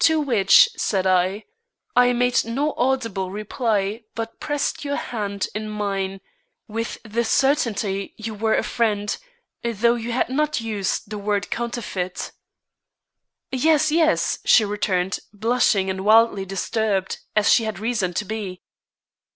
[0.00, 1.44] "To which," said I,
[1.94, 6.20] "I made no audible reply, but pressed your hand in mine,
[6.66, 9.16] with the certainty you were a friend
[9.62, 12.32] though you had not used the word 'Counterfeit.'"
[13.52, 18.62] "Yes, yes," she returned, blushing and wildly disturbed, as she had reason to be.